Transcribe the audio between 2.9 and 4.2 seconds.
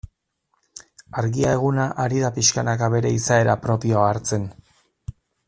bere izaera propioa